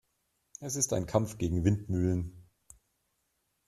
Es 0.59 0.77
ist 0.77 0.93
ein 0.93 1.05
Kampf 1.05 1.37
gegen 1.37 1.63
Windmühlen. 1.63 2.47